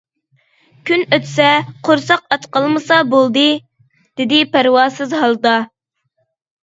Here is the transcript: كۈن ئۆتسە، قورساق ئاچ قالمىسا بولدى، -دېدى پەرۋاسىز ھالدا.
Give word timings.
كۈن 0.89 1.03
ئۆتسە، 1.17 1.49
قورساق 1.89 2.25
ئاچ 2.31 2.47
قالمىسا 2.57 2.99
بولدى، 3.13 3.45
-دېدى 3.59 4.41
پەرۋاسىز 4.57 5.15
ھالدا. 5.23 5.57